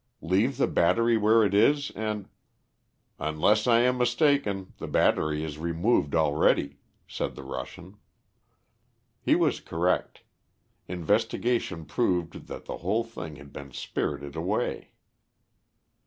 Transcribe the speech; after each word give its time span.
"Leave 0.21 0.57
the 0.57 0.65
battery 0.65 1.15
where 1.15 1.43
it 1.43 1.53
is, 1.53 1.91
and" 1.91 2.27
"Unless 3.19 3.67
I 3.67 3.81
am 3.81 3.99
mistaken, 3.99 4.73
the 4.79 4.87
battery 4.87 5.43
is 5.43 5.59
removed 5.59 6.15
already," 6.15 6.79
said 7.07 7.35
the 7.35 7.43
Russian. 7.43 7.97
He 9.21 9.35
was 9.35 9.59
correct. 9.59 10.23
Investigation 10.87 11.85
proved 11.85 12.47
that 12.47 12.65
the 12.65 12.77
whole 12.77 13.03
thing 13.03 13.35
had 13.35 13.53
been 13.53 13.73
spirited 13.73 14.35
away. 14.35 14.89